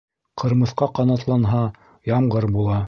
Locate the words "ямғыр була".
2.15-2.79